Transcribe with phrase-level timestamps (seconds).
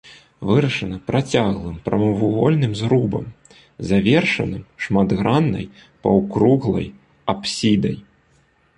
[0.51, 3.25] Вырашана працяглым прамавугольным зрубам,
[3.91, 5.65] завершаным шматграннай
[6.03, 6.87] паўкруглай
[7.37, 7.97] апсідай.